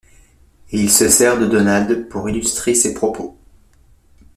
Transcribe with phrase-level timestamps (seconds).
[0.71, 3.37] Et il se sert de Donald pour illustrer ses propos...